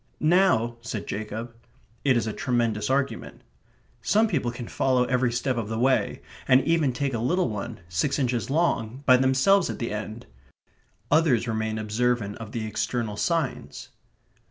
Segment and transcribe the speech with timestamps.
[0.19, 1.53] "Now..." said Jacob.
[2.03, 3.41] It is a tremendous argument.
[4.01, 7.81] Some people can follow every step of the way, and even take a little one,
[7.87, 10.25] six inches long, by themselves at the end;
[11.11, 13.89] others remain observant of the external signs.